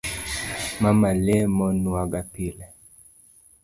[0.81, 2.65] Mama lemo nwaga pile